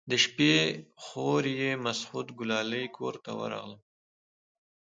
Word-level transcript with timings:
د 0.09 0.11
شپې 0.23 0.53
خوريي 1.03 1.71
مسعود 1.85 2.27
ګلالي 2.39 2.83
کور 2.97 3.15
ته 3.23 3.31
ورغلم. 3.39 3.81